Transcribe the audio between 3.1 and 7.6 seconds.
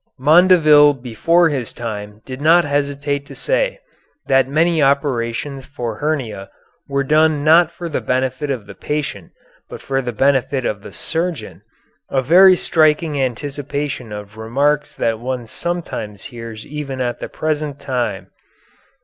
to say that many operations for hernia were done